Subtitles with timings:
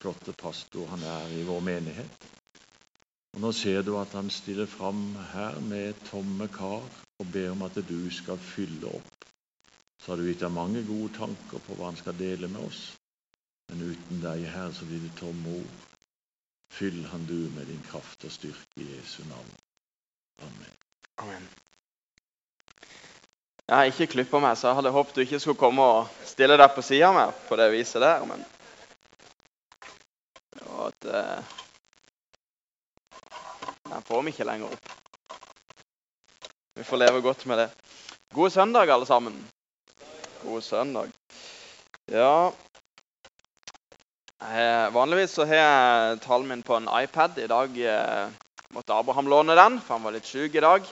[0.00, 2.28] flotte pastor han er i vår menighet.
[3.34, 6.82] Og Nå ser du at han stiller fram her med tomme kar
[7.20, 9.28] og ber om at du skal fylle opp.
[10.00, 12.80] Så har du gitt ham mange gode tanker på hva han skal dele med oss.
[13.70, 15.88] Men uten deg, Herre, så blir det tomme ord.
[16.72, 19.52] Fyll han du med din kraft og styrke i Jesu navn.
[20.46, 20.78] Amen.
[21.18, 21.48] Amen.
[23.68, 26.56] Jeg har ikke klippa meg, så jeg hadde håpet du ikke skulle komme og stille
[26.58, 28.42] deg på sida av meg på det viset der, men
[30.80, 31.56] Og at eh,
[33.90, 34.92] Den får vi ikke lenger opp.
[36.78, 37.68] Vi får leve godt med det.
[38.32, 39.36] God søndag, alle sammen.
[40.44, 41.10] God søndag.
[42.08, 42.50] Ja
[44.40, 47.38] eh, Vanligvis så har jeg talen min på en iPad.
[47.38, 48.32] I dag eh,
[48.72, 50.86] måtte Abraham låne den, for han var litt syk i dag.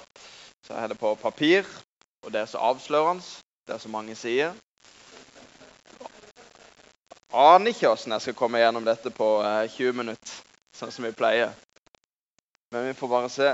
[0.60, 1.64] Så jeg har det på papir.
[2.26, 3.24] Og det er så avslørende.
[3.64, 4.52] Det er så mange sider.
[7.28, 10.36] Aner ikke åssen jeg skal komme gjennom dette på eh, 20 minutter,
[10.72, 11.52] sånn som vi pleier.
[12.72, 13.50] Men vi får bare se.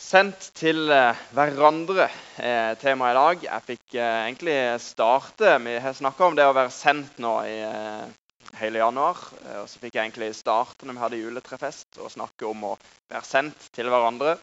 [0.00, 2.08] Sendt til eh, hverandre
[2.40, 3.42] er temaet i dag.
[3.46, 7.58] Jeg fikk eh, egentlig starte Vi har snakka om det å være sendt nå i
[7.62, 8.06] eh,
[8.62, 9.20] hele januar.
[9.60, 12.76] Og så fikk jeg egentlig starte når vi hadde juletrefest, og snakke om å
[13.12, 14.34] være sendt til hverandre.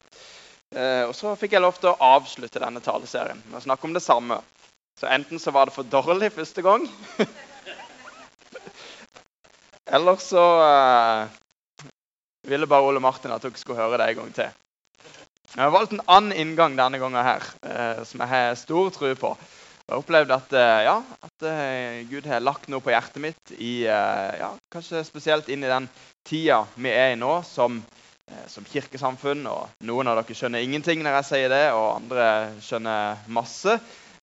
[1.08, 4.04] Og så fikk jeg lov til å avslutte denne taleserien med å snakke om det
[4.04, 4.40] samme.
[4.98, 6.88] Så enten så var det for dårlig første gang,
[9.96, 10.46] eller så
[12.48, 14.56] ville bare Ole Martin at dere skulle høre det en gang til.
[15.54, 19.12] Jeg har valgt en annen inngang denne gangen her, uh, som jeg har stor tro
[19.22, 19.32] på.
[19.86, 20.96] Jeg har opplevd at, uh, ja,
[21.30, 21.46] at
[22.10, 25.88] Gud har lagt noe på hjertet mitt, i, ja, kanskje spesielt inn i den
[26.28, 27.78] tida vi er i nå som,
[28.50, 29.46] som, kirkesamfunn.
[29.48, 32.28] og Noen av dere skjønner ingenting når jeg sier det, og andre
[32.66, 33.78] skjønner masse.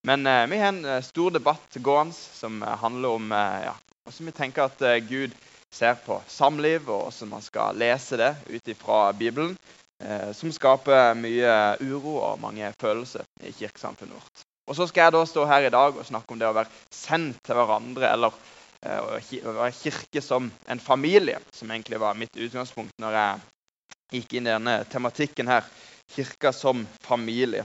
[0.04, 3.72] Men eh, vi har en stor debatt gående som handler om ja,
[4.04, 5.32] hvordan vi tenker at Gud
[5.74, 9.56] ser på samliv, og hvordan man skal lese det ut ifra Bibelen.
[10.04, 14.44] Eh, som skaper mye uro og mange følelser i kirkesamfunnet vårt.
[14.66, 16.72] Og Så skal jeg da stå her i dag og snakke om det å være
[16.92, 18.36] sendt til hverandre, eller
[18.82, 19.00] eh,
[19.44, 24.48] å være kirke som en familie, som egentlig var mitt utgangspunkt når jeg gikk inn
[24.48, 25.68] i denne tematikken her.
[26.14, 27.64] Kirka som familie.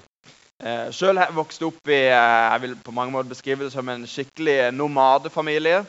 [0.59, 4.03] Eh, Sjøl har jeg opp i jeg vil på mange måter beskrive det som en
[4.03, 5.85] skikkelig nomadefamilie.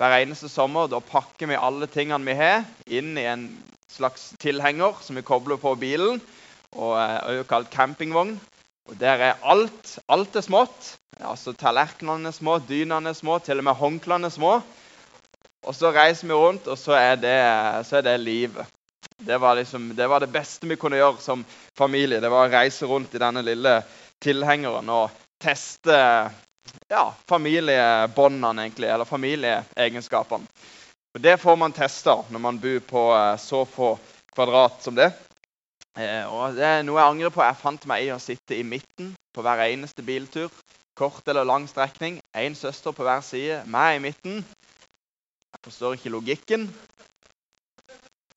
[0.00, 3.44] Hver eneste sommer da pakker vi alle tingene vi har, inn i en
[3.90, 6.18] slags tilhenger som vi kobler på bilen,
[6.74, 8.34] og er også kalt campingvogn.
[8.90, 9.98] Og Der er alt.
[10.08, 10.96] Alt er smått.
[11.20, 14.56] Altså Tallerkenene er små, dynene er små, til og med håndklærne er små.
[15.62, 17.38] Og så reiser vi rundt, og så er det,
[17.86, 18.66] så er det livet.
[19.20, 21.44] Det var, liksom, det var det beste vi kunne gjøre som
[21.76, 22.20] familie.
[22.20, 23.80] Det var å reise rundt i denne lille
[24.20, 25.10] tilhengeren og
[25.40, 25.96] teste
[26.88, 30.46] ja, familiebåndene, egentlig, eller familieegenskapene.
[31.14, 33.96] Og Det får man testa når man bor på eh, så få
[34.34, 35.10] kvadrat som det.
[35.98, 37.42] Eh, og Det er noe jeg angrer på.
[37.42, 40.52] Jeg fant meg i å sitte i midten på hver eneste biltur.
[40.96, 42.20] Kort eller lang strekning.
[42.36, 43.64] Én søster på hver side.
[43.66, 44.44] Meg i midten.
[45.50, 46.68] Jeg forstår ikke logikken.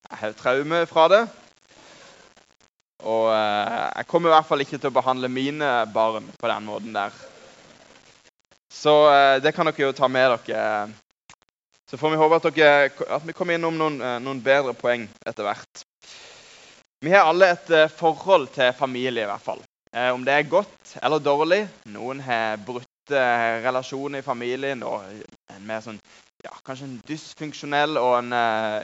[0.09, 1.21] Jeg har traume fra det.
[3.03, 6.67] Og eh, jeg kommer i hvert fall ikke til å behandle mine barn på den
[6.67, 7.15] måten der.
[8.73, 8.93] Så
[9.39, 10.89] det kan dere jo ta med dere
[11.93, 15.03] så får vi håpe at, dere, at vi kommer innom noen, eh, noen, bedre poeng
[15.29, 15.83] etter hvert.
[17.05, 19.61] Vi har alle et eh, forhold til familie, i hvert fall.
[19.93, 21.59] Eh, om det er godt eller dårlig.
[21.93, 23.27] Noen har brutte
[23.61, 25.05] relasjoner i familien og
[25.53, 26.01] en mer sånn,
[26.41, 28.33] ja, kanskje en dysfunksjonell og en,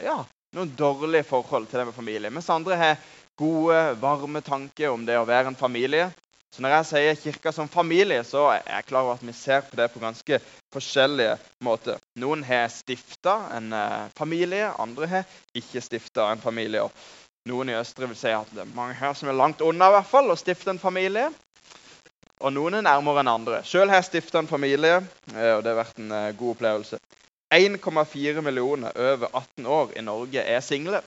[0.06, 0.20] ja,
[0.56, 2.32] noen dårlige forhold til det med familie.
[2.34, 2.98] Mens andre har
[3.40, 6.10] gode, varme tanker om det å være en familie.
[6.50, 9.62] Så når jeg sier kirka som familie, så er jeg klar over at vi ser
[9.68, 10.40] på det på ganske
[10.74, 12.00] forskjellige måter.
[12.18, 16.88] Noen har stifta en uh, familie, andre har ikke stifta en familie.
[16.88, 19.92] Og noen i Østre vil si at det er mange her som er langt unna
[19.92, 21.30] i hvert fall, å stifte en familie.
[22.40, 23.62] Og noen er nærmere enn andre.
[23.68, 25.04] Sjøl har jeg stifta en familie,
[25.36, 27.04] uh, og det har vært en uh, god opplevelse.
[27.56, 31.02] 1,4 millioner over 18 år i Norge er single.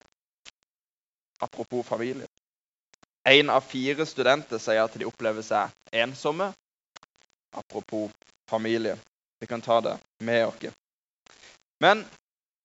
[1.40, 2.26] Apropos familie.
[3.28, 6.50] Én av fire studenter sier at de opplever seg ensomme.
[7.54, 8.10] Apropos
[8.50, 8.96] familie.
[9.40, 10.74] Vi kan ta det med oss.
[11.80, 12.04] Men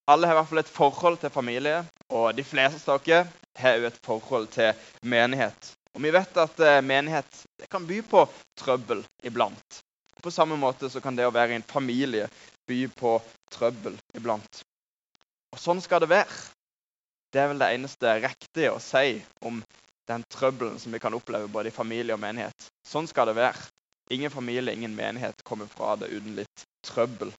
[0.08, 1.82] alle har i hvert fall et forhold til familie,
[2.14, 3.26] og de fleste av dere
[3.58, 5.74] har òg et forhold til menighet.
[5.98, 8.22] Og vi vet at eh, menighet kan by på
[8.62, 9.82] trøbbel iblant.
[10.22, 12.30] På samme måte kan det å være i en familie
[12.70, 13.18] by på
[13.54, 14.62] trøbbel iblant.
[15.54, 16.38] Og sånn skal det være.
[17.34, 19.60] Det er vel det eneste riktige å si om
[20.08, 22.70] den trøbbelen som vi kan oppleve både i familie og menighet.
[22.88, 23.68] Sånn skal det være.
[24.16, 27.34] Ingen familie, ingen menighet kommer fra det uten litt trøbbel.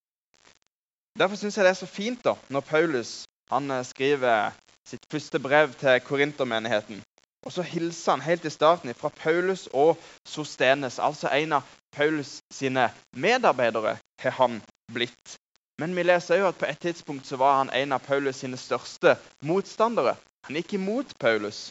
[1.18, 3.12] Derfor syns jeg det er så fint da, når Paulus
[3.50, 4.52] han eh, skriver
[4.88, 7.00] sitt første brev til korintermenigheten.
[7.46, 9.96] Og så hilser han helt i starten fra Paulus og
[10.26, 14.60] Sostenes, altså en av Paulus sine medarbeidere, har han
[14.92, 15.38] blitt.
[15.78, 18.58] Men vi leser jo at på et tidspunkt så var han en av Paulus sine
[18.58, 19.14] største
[19.46, 20.16] motstandere.
[20.48, 21.68] Han gikk imot Paulus.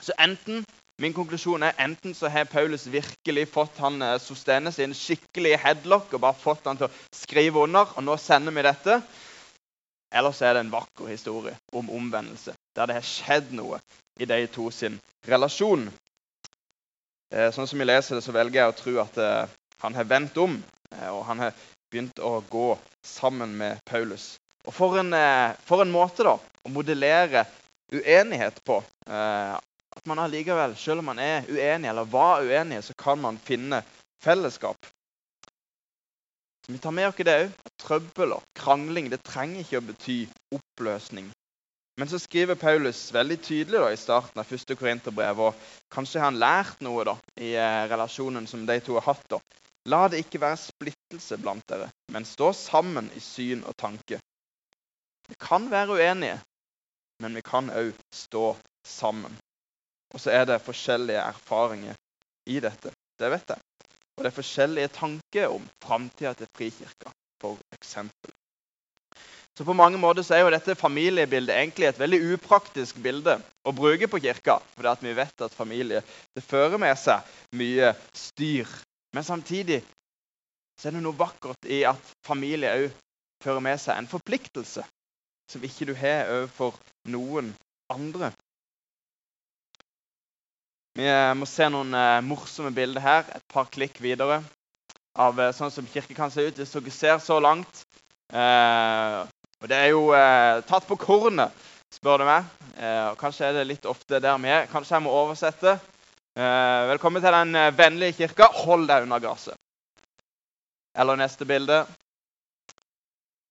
[0.00, 0.64] Så enten
[0.96, 5.58] Min konklusjon er enten så har Paulus virkelig fått han eh, Sostenes i en skikkelig
[5.60, 8.96] headlock og bare fått han til å skrive under, og nå sender vi dette.
[10.16, 13.82] Eller så er det en vakker historie om omvendelse, der det har skjedd noe
[14.16, 14.96] i de to sin
[15.28, 15.84] relasjon.
[17.28, 20.08] Eh, sånn som vi leser det, så velger jeg å tro at eh, han har
[20.08, 20.56] vendt om,
[21.10, 24.36] og han har begynt å gå sammen med Paulus.
[24.66, 27.46] Og for en, eh, for en måte da, å modellere
[27.92, 28.82] uenighet på.
[29.06, 29.54] Eh,
[29.96, 33.82] at man allikevel, selv om man er uenig eller var uenig, så kan man finne
[34.22, 34.76] fellesskap.
[36.66, 37.50] Så Vi tar med oss det òg.
[37.78, 40.16] Trøbbel og krangling det trenger ikke å bety
[40.56, 41.30] oppløsning.
[41.96, 45.54] Men så skriver Paulus veldig tydelig da, i starten av første Korinterbrev, og
[45.94, 49.24] kanskje har han lært noe da, i eh, relasjonen som de to har hatt.
[49.30, 49.38] da.
[49.86, 54.18] La det ikke være splittelse blant dere, men stå sammen i syn og tanke.
[55.28, 56.38] Vi kan være uenige,
[57.22, 58.56] men vi kan òg stå
[58.86, 59.36] sammen.
[60.14, 61.94] Og så er det forskjellige erfaringer
[62.50, 62.92] i dette.
[63.18, 63.62] Det vet jeg.
[64.16, 67.12] Og det er forskjellige tanker om framtida til Frikirka,
[67.42, 67.96] f.eks.
[69.56, 73.72] Så på mange måter så er jo dette familiebildet egentlig et veldig upraktisk bilde å
[73.76, 74.58] bruke på kirka.
[74.76, 76.02] For vi vet at familie
[76.36, 77.24] det fører med seg
[77.56, 78.68] mye styr.
[79.14, 79.82] Men samtidig
[80.76, 82.96] så er det noe vakkert i at familie òg
[83.44, 84.84] fører med seg en forpliktelse
[85.50, 86.74] som ikke du har overfor
[87.12, 87.52] noen
[87.92, 88.32] andre.
[90.96, 93.26] Vi eh, må se noen eh, morsomme bilder her.
[93.36, 94.40] Et par klikk videre
[95.20, 97.82] av eh, sånn som kirke kan se ut hvis dere ser så langt.
[98.32, 99.18] Eh,
[99.60, 101.52] og Det er jo eh, tatt på kornet,
[101.94, 102.48] spør du meg.
[102.76, 104.70] Eh, og Kanskje er det litt ofte der vi er.
[104.72, 105.76] Kanskje jeg må oversette.
[106.36, 108.50] Velkommen til den vennlige kirka.
[108.64, 109.56] Hold deg unna gresset.
[110.96, 111.86] Eller neste bilde.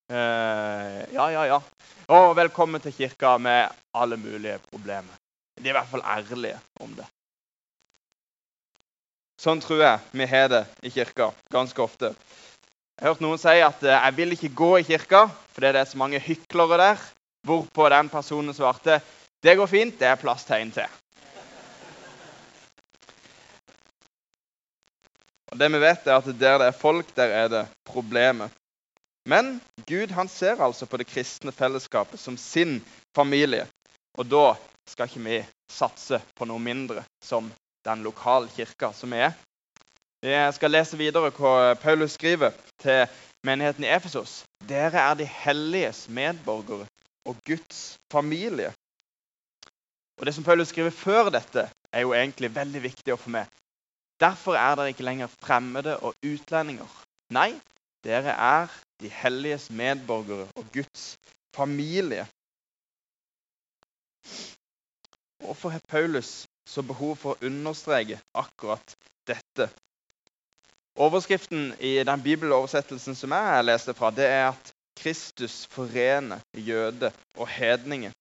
[0.10, 1.60] ja, ja, ja.
[2.14, 5.18] Og velkommen til kirka med alle mulige problemer.
[5.58, 7.06] De er i hvert fall ærlige om det.
[9.42, 12.12] Sånn tror jeg vi har det i kirka ganske ofte.
[12.96, 15.82] Jeg har hørt noen si at eh, 'jeg vil ikke gå i kirka fordi det
[15.82, 17.02] er så mange hyklere der'.
[17.44, 19.02] Hvorpå den personen svarte
[19.44, 21.05] 'det går fint, det er plass til en til'.
[25.60, 28.52] Det vi vet er at Der det er folk, der er det problemet.
[29.26, 32.84] Men Gud han ser altså på det kristne fellesskapet som sin
[33.16, 33.66] familie.
[34.18, 34.56] Og da
[34.88, 35.40] skal ikke vi
[35.72, 37.50] satse på noe mindre som
[37.86, 39.34] den lokale kirka som er.
[40.26, 43.06] Jeg skal lese videre hva Paulus skriver til
[43.46, 44.44] menigheten i Efesos.
[44.66, 46.88] Dere er de helliges medborgere
[47.26, 48.72] og Guds familie.
[50.20, 53.46] Og Det som Paulus skriver før dette, er jo egentlig veldig viktig å få med.
[54.20, 56.88] Derfor er dere ikke lenger fremmede og utlendinger.
[57.36, 57.52] Nei,
[58.06, 58.72] dere er
[59.02, 61.18] de helliges medborgere og Guds
[61.56, 62.28] familie.
[65.44, 68.96] Hvorfor har Paulus så behov for å understreke akkurat
[69.28, 69.68] dette.
[70.96, 77.50] Overskriften i den bibeloversettelsen som jeg leste fra, det er at Kristus forener jøde og
[77.52, 78.16] hedninger.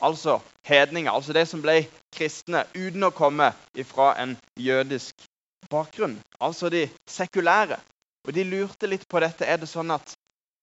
[0.00, 1.82] Altså hedninger, altså de som ble
[2.14, 3.50] kristne uten å komme
[3.86, 5.26] fra en jødisk
[5.70, 6.18] bakgrunn.
[6.40, 7.78] Altså de sekulære.
[8.26, 9.46] Og de lurte litt på dette.
[9.46, 10.14] Er det sånn at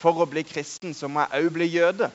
[0.01, 2.09] for å bli kristen så må jeg òg bli jøde?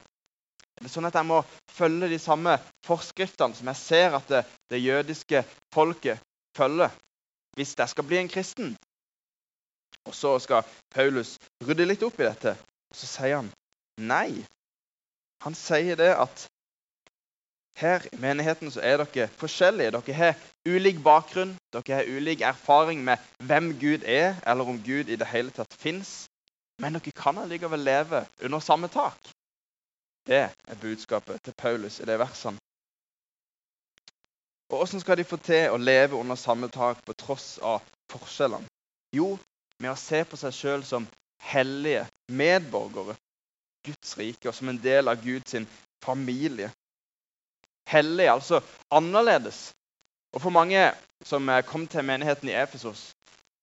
[0.79, 4.45] Er Det sånn at jeg må følge de samme forskriftene som jeg ser at det,
[4.71, 6.23] det jødiske folket
[6.57, 6.91] følger,
[7.57, 8.73] hvis jeg skal bli en kristen.
[10.07, 12.57] Og Så skal Paulus rydde litt opp i dette,
[12.91, 13.53] og så sier han
[13.99, 14.43] nei.
[15.45, 16.47] Han sier det at
[17.77, 19.91] her i menigheten så er dere forskjellige.
[19.91, 20.35] Dere har
[20.69, 25.27] ulik bakgrunn, dere har ulik erfaring med hvem Gud er, eller om Gud i det
[25.27, 26.27] hele tatt fins.
[26.79, 29.33] Men dere kan allikevel leve under samme tak.
[30.27, 32.59] Det er budskapet til Paulus i de versene.
[34.71, 38.69] Og Hvordan skal de få til å leve under samme tak på tross av forskjellene?
[39.13, 39.35] Jo,
[39.83, 41.09] med å se på seg sjøl som
[41.43, 43.17] hellige medborgere.
[43.85, 45.57] Guds rike, og som en del av Guds
[46.05, 46.71] familie.
[47.89, 48.61] Hellig, altså
[48.91, 49.73] annerledes.
[50.33, 50.93] Og For mange
[51.25, 53.13] som kom til menigheten i Efesos,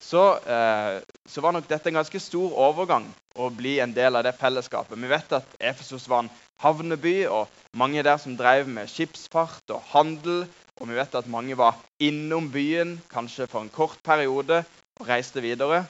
[0.02, 4.24] så, eh, så, var nok dette en ganske stor overgang å bli en del av
[4.24, 4.96] det fellesskapet.
[4.98, 6.32] Vi vet at Efesos var en
[6.64, 10.46] havneby, og mange der som drev med skipsfart og handel.
[10.80, 14.64] Og vi vet at mange var innom byen kanskje for en kort periode
[15.00, 15.84] og reiste videre.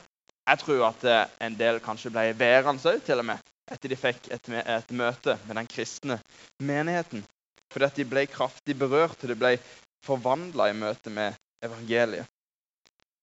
[0.50, 4.00] Jeg tror at eh, en del kanskje ble værende òg, til og med, etter de
[4.00, 6.18] fikk et, et møte med den kristne
[6.58, 7.22] menigheten.
[7.70, 9.54] Fordi at de ble kraftig berørt, og de ble
[10.06, 12.26] forvandla i møte med evangeliet.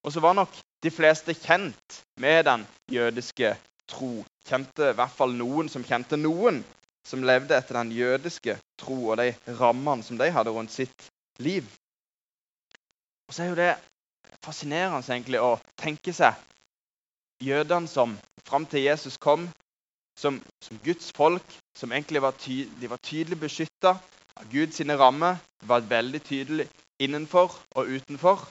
[0.06, 0.52] Og så var nok
[0.84, 3.56] de fleste kjent med den jødiske
[3.90, 4.10] tro.
[4.46, 6.62] Kjente i hvert fall noen som kjente noen
[7.06, 11.08] som levde etter den jødiske tro og de rammene som de hadde rundt sitt
[11.42, 11.66] liv.
[13.26, 13.72] Og så er jo det
[14.42, 16.34] fascinerende egentlig å tenke seg
[17.42, 18.14] jødene som
[18.46, 19.48] fram til Jesus kom,
[20.18, 23.96] som, som, Guds folk, som egentlig var, ty var tydelig beskytta
[24.50, 28.42] Guds rammer, var veldig tydelig innenfor og utenfor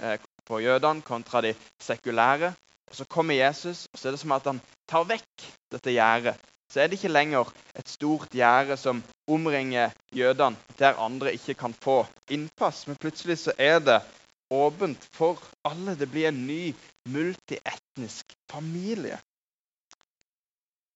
[0.00, 2.52] eh, på jødene kontra de sekulære.
[2.88, 6.36] Og Så kommer Jesus, og så er det som at han tar vekk dette gjerdet.
[6.72, 11.74] Så er det ikke lenger et stort gjerde som omringer jødene, der andre ikke kan
[11.74, 12.86] få innpass.
[12.86, 14.02] Men plutselig så er det
[14.50, 15.96] åpent for alle.
[15.96, 16.74] Det blir en ny
[17.08, 19.18] multietnisk familie.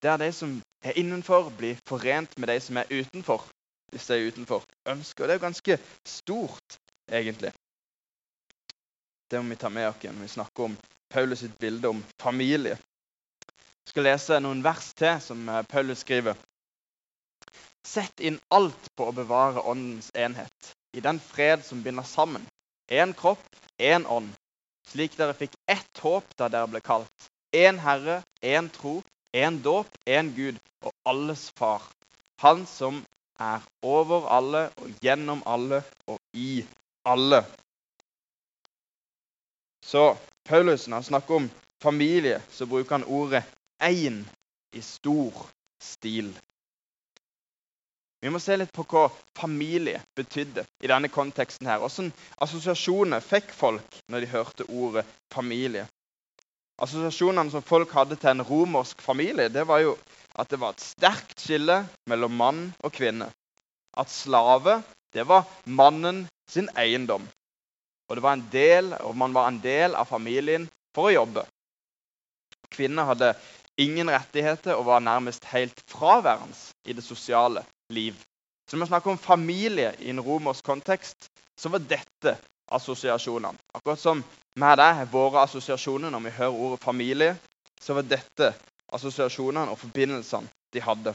[0.03, 3.45] Der de som er innenfor, blir forent med de som er utenfor.
[3.93, 5.27] Hvis de er utenfor ønsker.
[5.27, 6.79] Det er jo ganske stort,
[7.13, 7.53] egentlig.
[9.31, 10.79] Det må vi ta med oss når vi snakker om
[11.13, 12.79] Paulus sitt bilde om familie.
[13.83, 16.39] Jeg skal lese noen vers til som eh, Paulus skriver.
[17.85, 22.45] Sett inn alt på å bevare åndens enhet, i den fred som binder sammen.
[22.89, 23.43] Én kropp,
[23.81, 24.31] én ånd,
[24.89, 27.29] slik dere fikk ett håp da dere ble kalt.
[27.53, 29.01] Én Herre, én tro,
[29.37, 31.89] én dåp, én Gud og alles far.
[32.45, 33.03] Han som
[33.43, 36.63] er over alle og gjennom alle og i
[37.09, 37.43] alle.
[39.83, 41.51] Så Paulus, når han snakker om
[41.83, 43.45] familie, så bruker han ordet
[43.83, 44.25] 'én'
[44.73, 45.47] i stor
[45.83, 46.39] stil.
[48.23, 51.67] Vi må se litt på hva familie betydde i denne konteksten.
[51.67, 51.79] her.
[51.83, 55.89] Hvilke assosiasjoner fikk folk når de hørte ordet familie?
[56.79, 59.97] Assosiasjonene som folk hadde til en romersk familie, det var jo
[60.39, 63.29] at det var et sterkt skille mellom mann og kvinne.
[63.99, 64.81] At slave
[65.13, 67.25] det var mannen sin eiendom.
[68.09, 71.45] Og, det var en del, og man var en del av familien for å jobbe.
[72.73, 73.35] Kvinner hadde
[73.81, 78.17] ingen rettigheter og var nærmest helt fraværende i det sosiale liv.
[78.69, 82.37] Så når vi snakker om familie i en romersk kontekst, så var dette
[82.73, 83.59] assosiasjonene.
[83.77, 84.25] Akkurat som
[84.61, 87.35] og deg våre assosiasjoner når vi hører ordet familie,
[87.81, 88.53] så var dette
[88.97, 91.15] assosiasjonene og forbindelsene de hadde.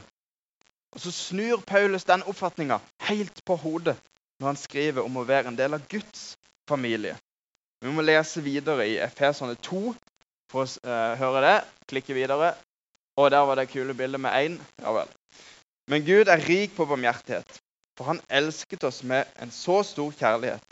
[0.92, 3.96] Og Så snur Paulus den oppfatninga helt på hodet
[4.40, 6.36] når han skriver om å være en del av Guds
[6.68, 7.16] familie.
[7.82, 9.82] Vi må lese videre i Efesene 2
[10.50, 11.56] for å uh, høre det.
[11.90, 12.54] Klikke videre.
[13.18, 14.58] Og der var det kule bildet med én.
[14.82, 15.10] Ja vel.
[15.90, 17.60] Men Gud er rik på barmhjertighet,
[17.96, 20.64] for han elsket oss med en så stor kjærlighet.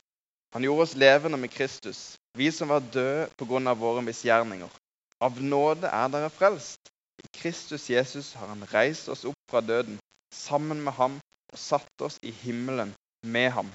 [0.54, 3.74] Han gjorde oss levende med Kristus, vi som var døde pga.
[3.74, 4.68] våre misgjerninger.
[5.20, 6.92] Av nåde er dere frelst.
[7.26, 9.98] I Kristus Jesus har han reist oss opp fra døden,
[10.34, 11.18] sammen med ham,
[11.52, 12.92] og satt oss i himmelen
[13.26, 13.72] med ham.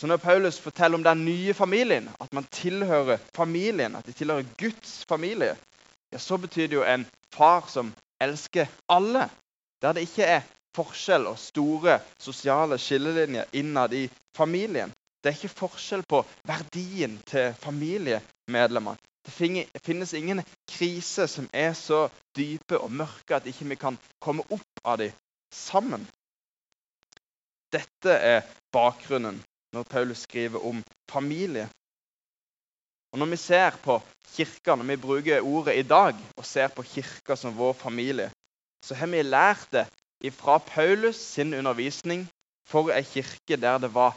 [0.00, 4.48] Så når Paulus forteller om den nye familien, at man tilhører familien, at de tilhører
[4.58, 5.52] Guds familie,
[6.12, 9.28] ja, så betyr det jo en far som elsker alle.
[9.82, 14.06] Der det ikke er forskjell og store sosiale skillelinjer innad i
[14.36, 14.92] familien.
[15.22, 18.96] Det er ikke forskjell på verdien til familiemedlemmene.
[19.22, 24.44] Det finnes ingen kriser som er så dype og mørke at ikke vi kan komme
[24.50, 25.14] opp av dem
[25.52, 26.06] sammen.
[27.72, 28.42] Dette er
[28.74, 29.38] bakgrunnen
[29.72, 31.68] når Paulus skriver om familie.
[33.12, 33.98] Og Når vi ser på
[34.34, 38.30] kirka, når vi bruker ordet i dag og ser på kirka som vår familie,
[38.84, 39.86] så har vi lært det
[40.32, 42.26] fra Paulus sin undervisning
[42.66, 44.16] for ei kirke der det var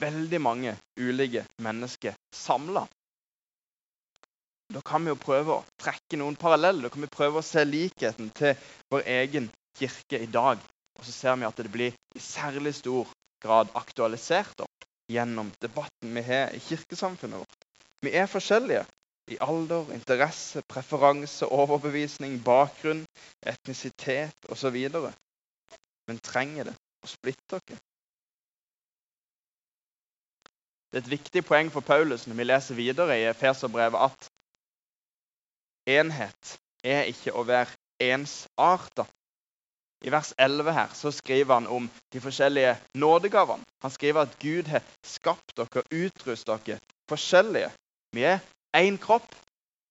[0.00, 2.86] veldig mange ulike mennesker samla.
[4.72, 6.86] Da kan vi jo prøve å trekke noen paralleller.
[6.86, 8.56] Da kan vi prøve å se likheten til
[8.92, 10.62] vår egen kirke i dag.
[10.98, 13.08] Og så ser vi at det blir i særlig stor
[13.42, 17.66] grad aktualisert opp gjennom debatten vi har i kirkesamfunnet vårt.
[18.02, 18.84] Vi er forskjellige
[19.30, 23.04] i alder, interesse, preferanse, overbevisning, bakgrunn,
[23.42, 24.76] etnisitet osv.
[26.06, 27.82] Men trenger det å splitte oss?
[30.86, 34.30] Det er et viktig poeng for Paulus når vi leser videre i Efeserbrevet at
[35.86, 39.06] enhet er ikke å være ensarta.
[40.04, 43.64] I vers 11 her så skriver han om de forskjellige nådegavene.
[43.82, 47.70] Han skriver at Gud har skapt dere og utrustet dere forskjellige.
[48.12, 48.42] Vi er
[48.76, 49.28] én kropp,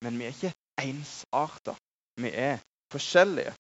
[0.06, 0.54] men vi er ikke
[0.86, 1.75] ensarta.
[2.22, 2.62] Vi er
[2.94, 3.54] forskjellige.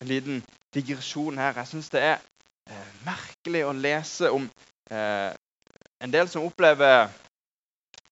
[0.00, 0.42] En liten
[0.74, 1.54] digresjon her.
[1.56, 2.18] Jeg syns det er
[2.70, 4.50] eh, merkelig å lese om
[4.90, 5.30] eh,
[6.04, 7.08] en del som opplever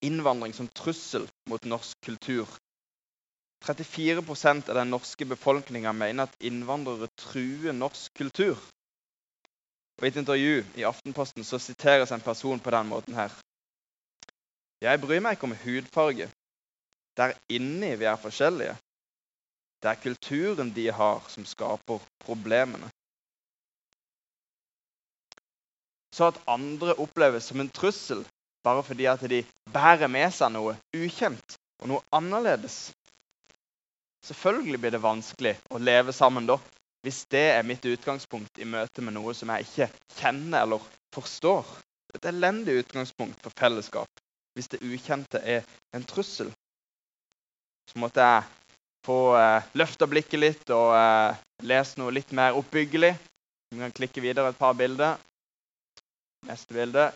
[0.06, 2.48] innvandring som trussel mot norsk kultur.
[3.64, 8.58] 34% av den norske befolkninga mener at innvandrere truer norsk kultur.
[9.96, 13.32] Og I et intervju i Aftenposten så siteres en person på den måten her.
[14.84, 16.28] Jeg bryr meg ikke om hudfarge.
[17.16, 18.76] Det er inni vi er forskjellige.
[19.82, 22.90] Det er kulturen de har, som skaper problemene.
[26.12, 28.24] Så at andre oppleves som en trussel
[28.64, 32.90] bare fordi at de bærer med seg noe ukjent og noe annerledes.
[34.26, 36.56] Selvfølgelig blir det vanskelig å leve sammen da,
[37.06, 39.86] hvis det er mitt utgangspunkt i møte med noe som jeg ikke
[40.18, 41.68] kjenner eller forstår.
[42.16, 44.22] Et elendig utgangspunkt for fellesskap
[44.56, 46.48] hvis det ukjente er en trussel.
[47.86, 48.46] Så måtte jeg
[49.06, 51.36] få eh, løfta blikket litt og eh,
[51.68, 53.12] lese noe litt mer oppbyggelig.
[53.70, 55.20] Vi kan klikke videre et par bilder.
[56.48, 57.10] Neste bilde.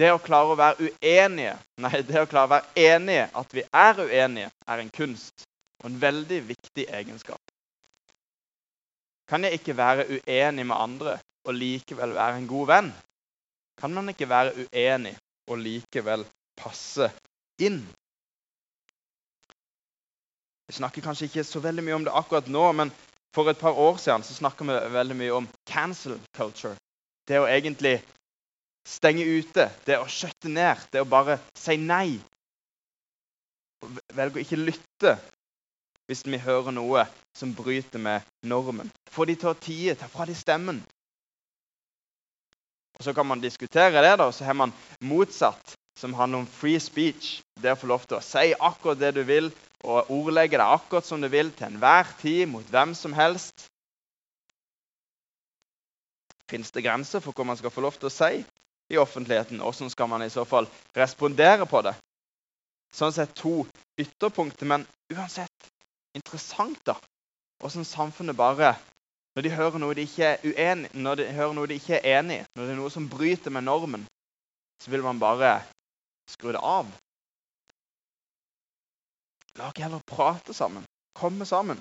[0.00, 3.66] Det å klare å være uenige, nei, det å klare å være enige, at vi
[3.68, 5.47] er uenige, er en kunst
[5.78, 7.52] og en veldig viktig egenskap.
[9.28, 12.90] Kan jeg ikke være uenig med andre og likevel være en god venn?
[13.78, 15.14] Kan man ikke være uenig
[15.48, 16.24] og likevel
[16.58, 17.10] passe
[17.62, 17.82] inn?
[20.68, 22.90] Vi snakker kanskje ikke så veldig mye om det akkurat nå, men
[23.32, 26.74] for et par år siden så snakka vi veldig mye om cancel culture.
[27.28, 27.98] Det å egentlig
[28.88, 32.18] stenge ute, det å skjøtte ned, det å bare si nei.
[34.16, 35.18] Velge å ikke lytte
[36.08, 37.04] hvis vi hører noe
[37.36, 38.88] som bryter med normen.
[39.12, 40.80] Få de til å tie, ta fra de stemmen.
[42.98, 46.50] Og Så kan man diskutere det, da, og så har man motsatt, som handler om
[46.50, 47.38] free speech.
[47.60, 49.52] Det å få lov til å si akkurat det du vil,
[49.84, 53.68] og ordlegge deg akkurat som du vil, til enhver tid, mot hvem som helst.
[56.48, 58.42] Fins det grenser for hva man skal få lov til å si
[58.88, 59.60] i offentligheten?
[59.60, 61.94] Hvordan skal man i så fall respondere på det?
[62.94, 63.66] Sånn sett to
[64.00, 65.67] ytterpunkter, men uansett
[66.18, 66.98] interessant da,
[67.62, 68.76] hvordan samfunnet bare
[69.36, 72.18] Når de hører noe de ikke er uenig, når de hører noe de ikke er
[72.18, 74.06] enig i, når det er noe som bryter med normen,
[74.82, 75.52] så vil man bare
[76.32, 76.88] skru det av.
[79.60, 80.82] La oss heller prate sammen,
[81.14, 81.78] komme sammen.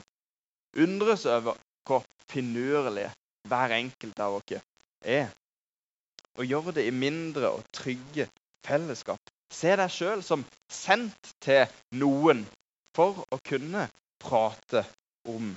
[0.78, 3.10] Undres over hvor finurlige
[3.50, 4.62] hver enkelt av oss
[5.02, 5.30] er.
[6.38, 8.28] Og gjøre det i mindre og trygge
[8.66, 9.22] fellesskap.
[9.54, 11.66] Se deg sjøl som sendt til
[11.98, 12.44] noen
[12.98, 13.88] for å kunne
[14.28, 14.84] prate
[15.28, 15.56] om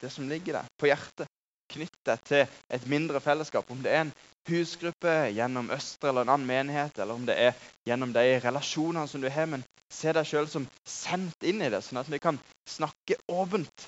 [0.00, 1.28] det som ligger der på hjertet.
[1.70, 3.68] Knytt deg til et mindre fellesskap.
[3.70, 4.14] Om det er en
[4.48, 9.22] husgruppe gjennom Østre eller en annen menighet, eller om det er gjennom de relasjonene som
[9.22, 9.46] du har.
[9.52, 13.86] Men se deg sjøl som sendt inn i det, sånn at vi kan snakke åpent.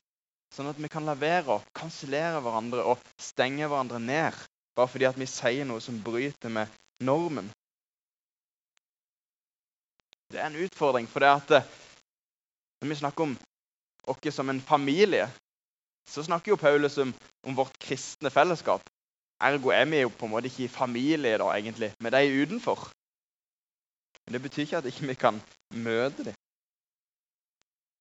[0.53, 4.37] Sånn at vi kan la være å kansellere hverandre og stenge hverandre ned.
[4.77, 6.71] Bare fordi at vi sier noe som bryter med
[7.03, 7.51] normen.
[10.33, 11.81] Det er en utfordring, for det at
[12.83, 13.37] når vi snakker om
[14.11, 15.29] oss som en familie,
[16.11, 17.15] så snakker jo Paulus om,
[17.47, 18.83] om, vårt kristne fellesskap.
[19.41, 22.91] Ergo er vi jo på en måte ikke i familie da, egentlig, med de utenfor.
[24.25, 25.39] Men det betyr ikke at ikke vi ikke kan
[25.79, 26.35] møte dem.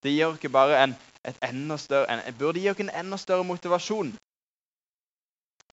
[0.02, 0.98] Det gir oss bare en,
[1.30, 4.10] et enda større, en, burde gi oss en enda større motivasjon.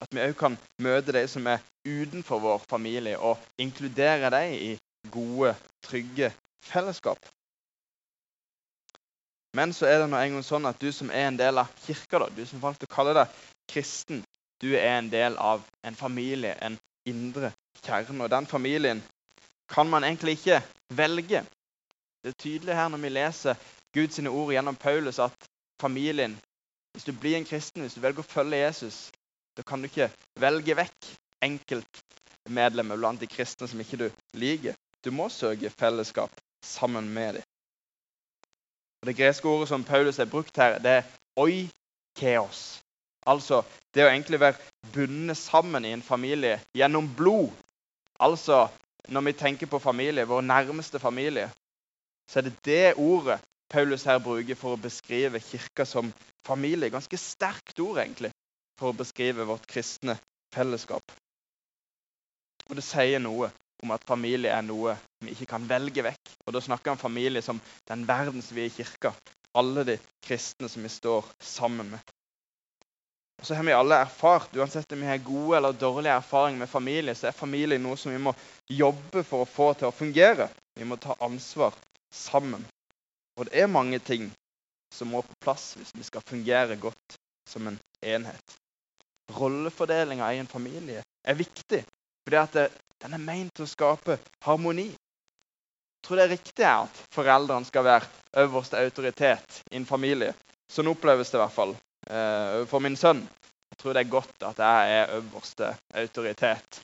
[0.05, 4.71] At vi òg kan møte de som er utenfor vår familie, og inkludere dem i
[5.09, 5.57] gode,
[5.89, 6.29] trygge
[6.61, 7.25] fellesskap.
[9.59, 11.71] Men så er det nå en gang sånn at du som er en del av
[11.83, 13.39] kirka, da, du som valgte å kalle deg
[13.73, 14.21] kristen,
[14.63, 16.77] du er en del av en familie, en
[17.11, 17.51] indre
[17.83, 18.21] kjerne.
[18.23, 19.03] Og den familien
[19.71, 20.61] kan man egentlig ikke
[20.95, 21.43] velge.
[22.23, 23.67] Det er tydelig her når vi leser
[23.99, 25.51] Guds ord gjennom Paulus, at
[25.83, 26.39] familien
[26.93, 29.13] Hvis du blir en kristen, hvis du velger å følge Jesus,
[29.55, 30.09] da kan du ikke
[30.41, 31.11] velge vekk
[31.47, 34.75] enkeltmedlemmer blant de kristne som ikke du liker.
[35.05, 36.33] Du må søke fellesskap
[36.65, 37.47] sammen med dem.
[39.01, 41.03] Og Det greske ordet som Paulus har brukt her, det er
[41.37, 42.83] oikeos.
[43.27, 43.63] Altså
[43.95, 44.59] det å egentlig være
[44.95, 47.53] bundet sammen i en familie gjennom blod.
[48.21, 48.67] Altså
[49.09, 51.51] når vi tenker på familie, vår nærmeste familie,
[52.29, 56.13] så er det det ordet Paulus her bruker for å beskrive kirka som
[56.45, 56.91] familie.
[56.91, 58.33] Ganske sterkt ord, egentlig,
[58.79, 60.19] for å beskrive vårt kristne
[60.55, 61.05] fellesskap.
[62.69, 63.51] Og det sier noe
[63.83, 66.33] om at familie er noe vi ikke kan velge vekk.
[66.47, 69.13] Og Da snakker han familie som den verdensvide kirka.
[69.55, 72.15] Alle de kristne som vi står sammen med.
[73.39, 76.69] Og Så har vi alle erfart, uansett om vi har gode eller dårlige erfaringer med
[76.69, 78.35] familie, så er familie noe som vi må
[78.67, 80.49] jobbe for å få til å fungere.
[80.75, 81.75] Vi må ta ansvar
[82.11, 82.65] sammen.
[83.39, 84.31] Og det er mange ting
[84.95, 88.59] som må på plass hvis vi skal fungere godt som en enhet.
[89.39, 91.85] Rollefordelinga i en familie er viktig.
[92.27, 94.89] Fordi at den er ment til å skape harmoni.
[94.89, 100.33] Jeg tror det er riktig at foreldrene skal være øverste autoritet i en familie.
[100.71, 103.25] Sånn oppleves det i hvert fall eh, for min sønn.
[103.69, 106.81] Jeg tror det er godt at jeg er øverste autoritet.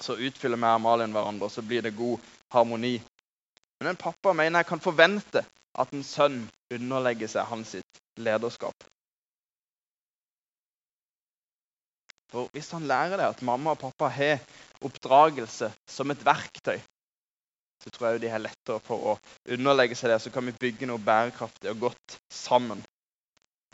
[0.00, 2.22] Så utfyller vi Amalien hverandre, så blir det god
[2.54, 2.96] harmoni.
[3.80, 5.44] Men en pappa mener jeg kan forvente
[5.78, 7.76] at en sønn underlegger seg hans
[8.16, 8.86] lederskap.
[12.32, 14.42] For Hvis han lærer det at mamma og pappa har
[14.84, 16.80] oppdragelse som et verktøy,
[17.84, 19.14] så tror jeg de har lettere for å
[19.52, 20.20] underlegge seg det.
[20.24, 22.80] Så kan vi bygge noe bærekraftig og godt sammen.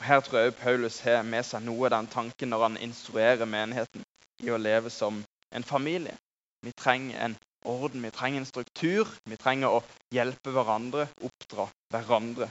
[0.00, 3.46] Og Her tror jeg Paulus har med seg noe av den tanken når han instruerer
[3.46, 4.02] menigheten
[4.42, 5.22] i å leve som
[5.54, 6.16] en familie.
[6.64, 9.08] Vi trenger en orden, vi trenger en struktur.
[9.28, 9.84] Vi trenger å
[10.14, 12.50] hjelpe hverandre, oppdra hverandre.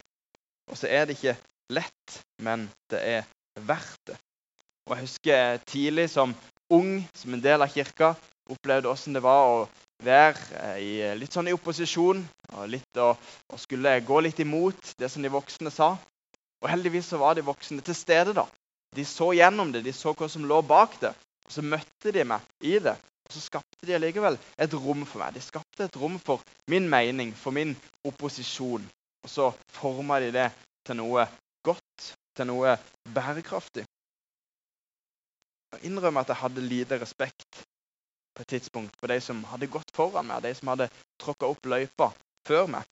[0.70, 1.38] Og så er det ikke
[1.74, 3.30] lett, men det er
[3.68, 4.18] verdt det.
[4.90, 6.32] Og Jeg husker tidlig som
[6.74, 8.16] ung, som en del av kirka,
[8.50, 9.58] opplevde åssen det var å
[10.02, 12.24] være eh, i, litt sånn i opposisjon
[12.56, 15.92] og, og, og, skulle gå litt imot det som de voksne sa.
[16.64, 18.34] Og heldigvis så var de voksne til stede.
[18.34, 18.48] da.
[18.96, 21.14] De så gjennom det, de så hva som lå bak det.
[21.46, 22.96] Og så møtte de meg i det.
[23.30, 25.38] Og så skapte de allikevel et rom for meg.
[25.38, 26.42] De skapte et rom for
[26.74, 27.76] min mening, for min
[28.10, 28.90] opposisjon.
[29.22, 30.50] Og så forma de det
[30.88, 31.30] til noe
[31.62, 32.74] godt, til noe
[33.14, 33.86] bærekraftig.
[35.76, 37.64] Jeg innrømmer at jeg hadde lite respekt
[38.36, 40.90] på et tidspunkt for de som hadde gått foran meg, de som hadde
[41.22, 42.10] tråkka opp løypa
[42.48, 42.88] før meg.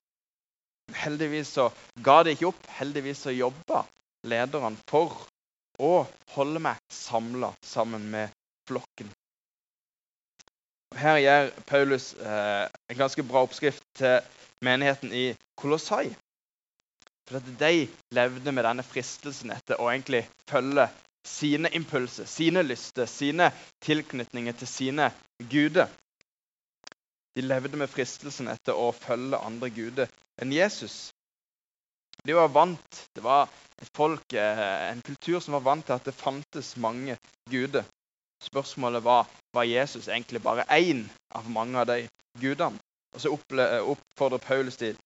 [0.95, 1.69] Heldigvis så
[2.03, 2.67] ga de ikke opp.
[2.77, 3.83] Heldigvis så jobba
[4.27, 5.15] lederne for
[5.83, 8.33] å holde meg samla sammen med
[8.67, 9.09] flokken.
[10.97, 14.21] Her gir Paulus eh, en ganske bra oppskrift til
[14.65, 15.25] menigheten i
[15.59, 16.07] Kolossai.
[17.27, 20.87] For at de levde med denne fristelsen etter å egentlig følge
[21.27, 23.51] sine impulser, sine lyster, sine
[23.83, 25.11] tilknytninger til sine
[25.51, 25.91] guder.
[27.35, 30.09] De levde med fristelsen etter å følge andre guder
[30.41, 31.11] enn Jesus.
[32.23, 33.49] De var vant, Det var
[33.81, 37.17] et folk, eh, en kultur som var vant til at det fantes mange
[37.49, 37.85] guder.
[38.41, 42.07] Spørsmålet var var Jesus egentlig bare én av mange av de
[42.41, 42.79] gudene.
[43.15, 44.97] Og så oppfordrer Paulus til,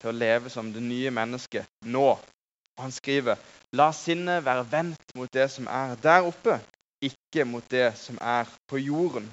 [0.00, 2.18] til å leve som det nye mennesket nå.
[2.78, 3.40] Og han skriver
[3.76, 6.54] La sinnet være vendt mot det som er der oppe,
[7.04, 9.26] ikke mot det som er på jorden.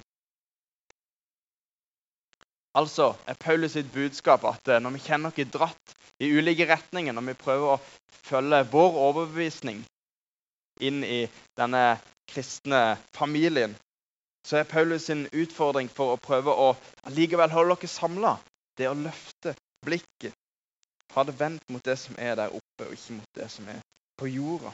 [2.75, 7.15] Altså er Paulus sitt budskap at eh, når vi kjenner oss dratt i ulike retninger,
[7.15, 7.81] når vi prøver å
[8.27, 9.79] følge vår overbevisning
[10.83, 11.21] inn i
[11.55, 11.85] denne
[12.27, 13.77] kristne familien,
[14.45, 16.73] så er Paulus sin utfordring for å prøve å
[17.15, 18.35] likevel holde dere samla,
[18.77, 19.55] det å løfte
[19.85, 20.35] blikket.
[21.13, 23.79] Ha det vendt mot det som er der oppe, og ikke mot det som er
[24.19, 24.71] på jorda.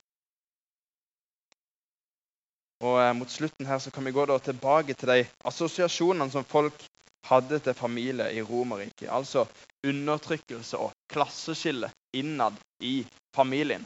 [2.82, 6.86] Og eh, Mot slutten her så kan vi gå tilbake til de assosiasjonene som folk
[7.30, 9.10] hadde til familie i Romerriket.
[9.10, 9.46] Altså
[9.86, 13.86] undertrykkelse og klasseskille innad i familien.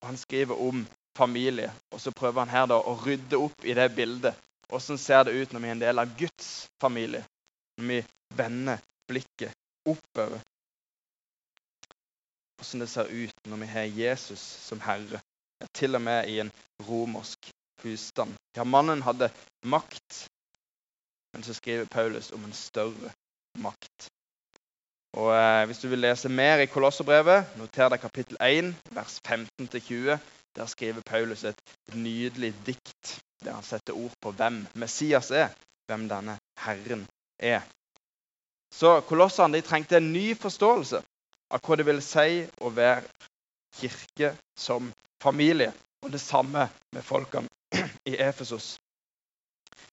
[0.00, 0.86] Og Han skriver om
[1.18, 4.34] familie, og så prøver han her da å rydde opp i det bildet.
[4.68, 7.24] Hvordan ser det ut når vi er en del av Guds familie?
[7.78, 7.98] Når vi
[8.36, 8.78] vender
[9.08, 9.56] blikket
[9.88, 10.38] oppover
[12.58, 15.20] hvordan det ser ut når vi har Jesus som herre.
[15.60, 16.52] Ja, til og med i en
[16.88, 17.50] romersk
[17.82, 18.34] husstand.
[18.56, 19.30] Ja, mannen hadde
[19.64, 20.26] makt,
[21.34, 23.12] men så skriver Paulus om en større
[23.58, 24.08] makt.
[25.18, 30.18] Og eh, Hvis du vil lese mer i Kolosserbrevet, noter deg kapittel 1, vers 15-20.
[30.56, 31.60] Der skriver Paulus et
[31.94, 35.52] nydelig dikt der han setter ord på hvem Messias er,
[35.86, 37.06] hvem denne Herren
[37.38, 37.62] er.
[38.74, 41.00] Så kolossene de trengte en ny forståelse
[41.50, 43.04] av hva det vil si å være
[43.78, 44.90] kirke som
[45.22, 45.72] familie.
[46.04, 47.48] Og det samme med folkene
[48.08, 48.76] i Efesos.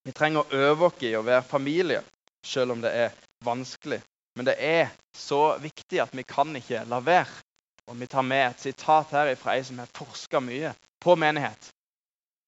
[0.05, 2.03] Vi trenger å øve oss i å være familie,
[2.45, 3.15] selv om det er
[3.45, 4.01] vanskelig.
[4.35, 7.41] Men det er så viktig at vi kan ikke la være.
[7.85, 11.69] Og Vi tar med et sitat her fra ei som har forska mye på menighet.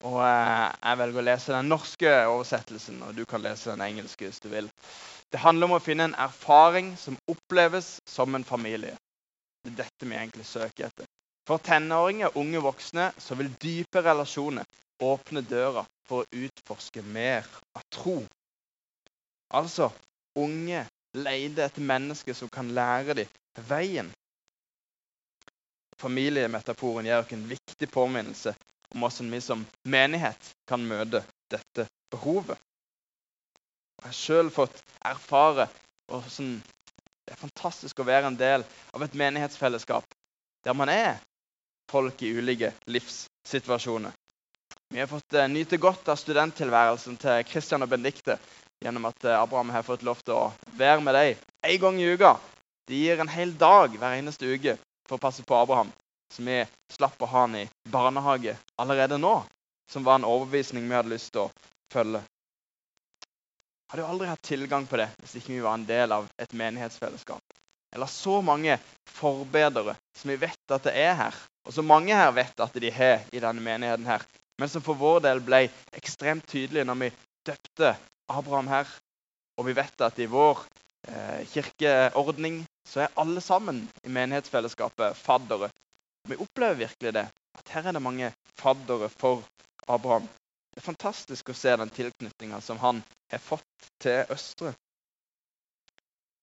[0.06, 4.28] Og eh, Jeg velger å lese den norske oversettelsen, og du kan lese den engelske
[4.28, 4.70] hvis du vil.
[5.32, 8.96] Det handler om å finne en erfaring som oppleves som en familie.
[9.64, 11.08] Det er dette vi egentlig søker etter.
[11.48, 14.68] For tenåringer og unge voksne så vil dype relasjoner
[15.04, 18.22] åpne døra for å utforske mer av tro.
[19.56, 19.90] Altså,
[20.36, 20.86] unge
[21.18, 24.12] leter etter mennesker som kan lære dem veien.
[25.98, 28.54] Familiemetaforen gir oss en viktig påminnelse
[28.94, 32.60] om hvordan vi som menighet kan møte dette behovet.
[33.98, 35.68] Jeg har sjøl fått erfare
[36.08, 36.58] hvordan
[37.28, 38.64] det er fantastisk å være en del
[38.96, 40.06] av et menighetsfellesskap
[40.68, 41.18] der man er
[41.92, 44.12] folk i ulike livssituasjoner.
[44.90, 48.38] Vi har fått uh, nyte godt av studenttilværelsen til Christian og Benedicte.
[48.84, 52.12] gjennom at eh, Abraham har fått lov til å være med dem en gang i
[52.14, 52.36] uka.
[52.88, 54.76] De gir en hel dag hver eneste uke
[55.08, 55.90] for å passe på Abraham.
[56.30, 56.60] Så vi
[56.94, 59.44] slapp å ha han i barnehage allerede nå,
[59.90, 61.52] som var en overbevisning vi hadde lyst til å
[61.94, 62.22] følge.
[63.88, 66.54] Hadde jo aldri hatt tilgang på det hvis ikke vi var en del av et
[66.60, 67.44] menighetsfellesskap.
[67.96, 68.76] Eller så mange
[69.08, 72.92] forbedere som vi vet at det er her, og som mange her vet at de
[72.92, 74.26] har i denne menigheten her,
[74.60, 77.12] men som for vår del ble ekstremt tydelige når vi
[77.48, 77.94] døpte
[78.28, 78.90] Abraham her.
[79.58, 80.60] Og vi vet at i vår
[81.10, 85.70] eh, kirkeordning så er alle sammen i menighetsfellesskapet faddere.
[86.28, 87.28] Vi opplever virkelig det.
[87.58, 89.42] At her er det mange faddere for
[89.88, 90.28] Abraham.
[90.78, 93.00] Det er fantastisk å se den tilknytninga som han
[93.34, 94.76] har fått til Østre.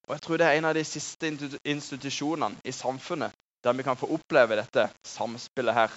[0.09, 3.31] Og jeg tror det er en av de siste institusjonene i samfunnet
[3.63, 5.95] der vi kan få oppleve dette samspillet her.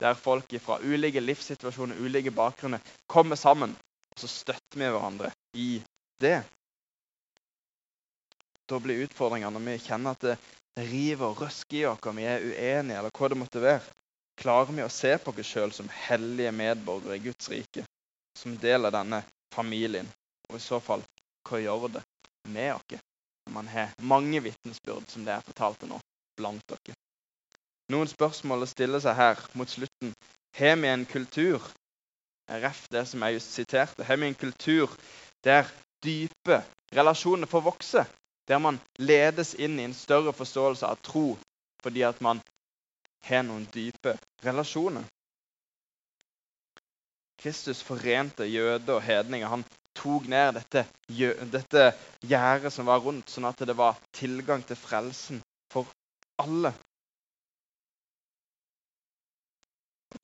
[0.00, 3.76] Der folk fra ulike livssituasjoner, ulike bakgrunner, kommer sammen.
[4.16, 5.68] Og så støtter vi hverandre i
[6.24, 6.38] det.
[8.64, 10.38] Da blir utfordringa når vi kjenner at det,
[10.88, 13.84] river og røsker i oss, og vi er uenige, eller hva det måtte være.
[14.40, 17.84] Klarer vi å se på oss sjøl som hellige medborgere i Guds rike?
[18.38, 19.22] Som del av denne
[19.54, 20.08] familien?
[20.50, 21.04] Og i så fall,
[21.48, 22.02] hva gjør det
[22.50, 23.00] med oss?
[23.54, 26.00] Man har mange vitnesbyrd, som det er fortalt til nå,
[26.40, 26.96] blant dere.
[27.92, 30.14] Noen spørsmål å stille seg her mot slutten.
[30.56, 31.60] Har vi en kultur
[32.48, 34.04] Ref det som jeg just siterte.
[34.04, 34.90] Har vi en kultur
[35.44, 35.68] der
[36.04, 36.60] dype
[36.92, 38.04] relasjoner får vokse?
[38.48, 41.38] Der man ledes inn i en større forståelse av tro
[41.84, 42.40] fordi at man
[43.28, 45.04] har noen dype relasjoner?
[47.40, 49.48] Kristus forente jøder og hedninger.
[49.48, 50.84] Han tok ned dette,
[51.52, 51.84] dette
[52.24, 55.90] gjerdet som var rundt, sånn at det var tilgang til frelsen for
[56.40, 56.72] alle.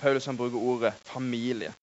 [0.00, 1.74] Paulus han bruker ordet familie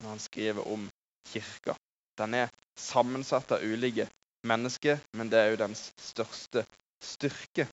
[0.00, 0.88] når han skriver om
[1.30, 1.76] kirka.
[2.18, 4.08] Den er sammensatt av ulike
[4.48, 6.64] mennesker, men det er jo dens største
[7.02, 7.68] styrke.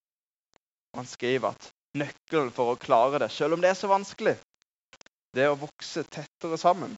[0.93, 4.35] Og han skriver at nøkkelen for å klare det, selv om det er så vanskelig,
[5.35, 6.95] det er å vokse tettere sammen.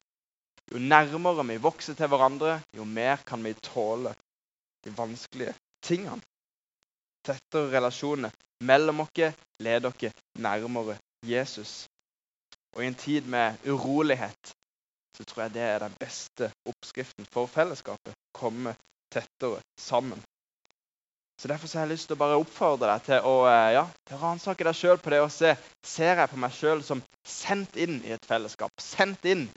[0.71, 4.13] Jo nærmere vi vokser til hverandre, jo mer kan vi tåle
[4.83, 5.53] de vanskelige
[5.85, 6.21] tingene.
[7.23, 11.85] Tettere relasjoner mellom oss leder oss nærmere Jesus.
[12.73, 14.53] Og i en tid med urolighet
[15.17, 18.15] så tror jeg det er den beste oppskriften for fellesskapet.
[18.33, 18.73] Komme
[19.13, 20.23] tettere sammen.
[21.41, 23.83] Så Derfor så har jeg lyst til å bare oppfordre deg til å eh, ja,
[24.21, 25.55] ransake deg sjøl på det å se.
[25.85, 28.71] Ser jeg på meg sjøl som sendt inn i et fellesskap?
[28.81, 29.47] Sendt inn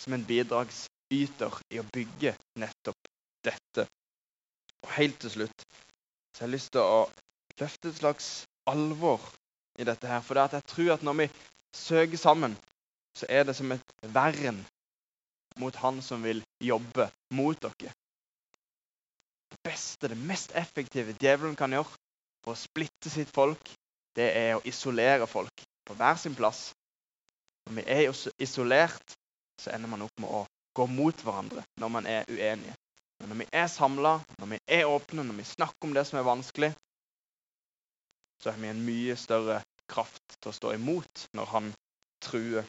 [0.00, 3.10] som en bidragsyter i å bygge nettopp
[3.44, 3.86] dette.
[4.84, 5.66] Og helt til slutt
[6.34, 7.02] så har jeg lyst til å
[7.60, 8.30] løfte et slags
[8.70, 9.22] alvor
[9.78, 10.22] i dette her.
[10.24, 11.28] For det at jeg tror at når vi
[11.74, 12.56] søker sammen,
[13.14, 14.62] så er det som et vern
[15.62, 17.93] mot han som vil jobbe mot dere.
[19.64, 21.88] Beste, det mest effektive djevelen kan gjøre
[22.44, 23.70] for å splitte sitt folk,
[24.14, 26.68] det er å isolere folk på hver sin plass.
[27.64, 29.16] Når vi er isolert,
[29.60, 30.44] så ender man opp med å
[30.76, 32.74] gå mot hverandre når man er uenige.
[33.20, 36.18] Men når vi er samla, når vi er åpne, når vi snakker om det som
[36.18, 36.72] er vanskelig,
[38.42, 41.70] så har vi en mye større kraft til å stå imot når han
[42.24, 42.66] truer.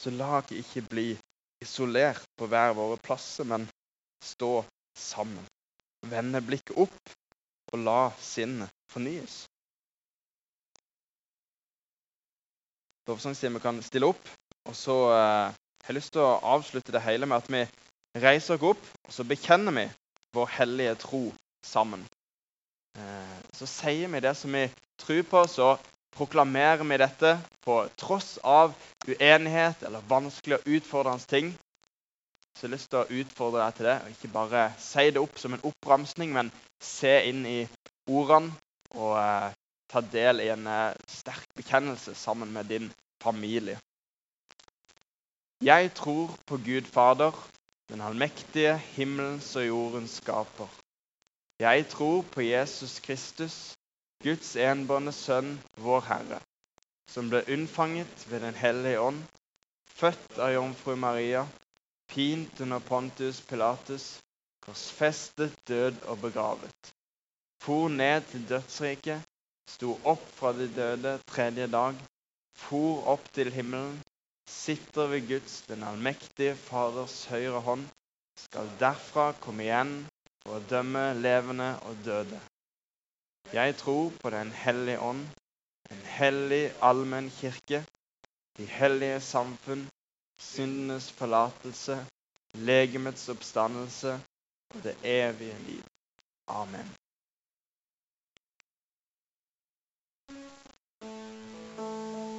[0.00, 1.10] Så la oss ikke bli
[1.60, 3.66] isolert på hver våre plasser, men
[4.24, 4.62] stå
[4.96, 5.44] sammen.
[6.10, 7.14] Vende blikket opp
[7.72, 9.44] og la sinnet fornyes.
[13.06, 14.30] Lovsangstimen kan stille opp,
[14.66, 17.62] og så eh, har jeg lyst til å avslutte det hele med at vi
[18.22, 19.84] reiser oss opp, og så bekjenner vi
[20.34, 21.20] vår hellige tro
[21.66, 22.02] sammen.
[22.98, 24.64] Eh, så sier vi det som vi
[24.98, 25.68] tror på, så
[26.16, 28.74] proklamerer vi dette på tross av
[29.06, 31.52] uenighet eller vanskelige og utfordrende ting.
[32.56, 35.20] Så jeg har lyst til å utfordre deg til det, og ikke bare si det
[35.20, 36.48] opp som en oppramsning, men
[36.80, 37.58] se inn i
[38.08, 38.54] ordene
[38.96, 39.50] og eh,
[39.92, 42.88] ta del i en eh, sterk bekjennelse sammen med din
[43.20, 43.76] familie.
[45.60, 47.36] Jeg tror på Gud Fader,
[47.92, 50.72] den allmektige himmelens og jordens skaper.
[51.60, 53.76] Jeg tror på Jesus Kristus,
[54.24, 56.40] Guds enbårne Sønn, vår Herre,
[57.12, 59.22] som ble unnfanget ved Den hellige ånd,
[59.92, 61.46] født av jomfru Maria,
[62.16, 64.04] pint under Pontus Pilatus,
[64.64, 66.92] korsfestet, død og begravet.
[67.60, 69.20] For ned til dødsriket,
[69.68, 71.98] sto opp fra de døde tredje dag,
[72.56, 73.98] for opp til himmelen,
[74.48, 77.84] sitter ved Guds, den allmektige Faders høyre hånd,
[78.46, 79.92] skal derfra komme igjen
[80.44, 82.40] for å dømme levende og døde.
[83.52, 85.26] Jeg tror på Den hellige ånd,
[85.90, 87.82] en hellig allmenn kirke,
[88.56, 89.84] de hellige samfunn,
[90.38, 92.06] syndenes forlatelse,
[92.54, 94.20] legemets oppstandelse
[94.74, 95.82] og det evige liv.
[96.48, 96.94] Amen.